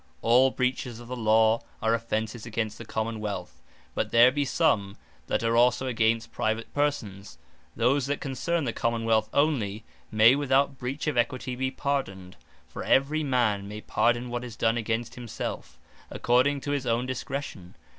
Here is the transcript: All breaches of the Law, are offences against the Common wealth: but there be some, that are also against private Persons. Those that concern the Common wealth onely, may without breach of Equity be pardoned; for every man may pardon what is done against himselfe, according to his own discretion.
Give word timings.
All 0.23 0.49
breaches 0.49 0.99
of 0.99 1.07
the 1.09 1.15
Law, 1.15 1.61
are 1.79 1.93
offences 1.93 2.43
against 2.43 2.79
the 2.79 2.85
Common 2.85 3.19
wealth: 3.19 3.61
but 3.93 4.09
there 4.09 4.31
be 4.31 4.43
some, 4.43 4.97
that 5.27 5.43
are 5.43 5.55
also 5.55 5.85
against 5.85 6.31
private 6.31 6.73
Persons. 6.73 7.37
Those 7.75 8.07
that 8.07 8.19
concern 8.19 8.63
the 8.63 8.73
Common 8.73 9.05
wealth 9.05 9.29
onely, 9.31 9.83
may 10.11 10.35
without 10.35 10.79
breach 10.79 11.05
of 11.05 11.17
Equity 11.17 11.55
be 11.55 11.69
pardoned; 11.69 12.35
for 12.67 12.81
every 12.83 13.21
man 13.21 13.67
may 13.67 13.81
pardon 13.81 14.31
what 14.31 14.43
is 14.43 14.55
done 14.55 14.75
against 14.75 15.13
himselfe, 15.13 15.77
according 16.09 16.61
to 16.61 16.71
his 16.71 16.87
own 16.87 17.05
discretion. 17.05 17.75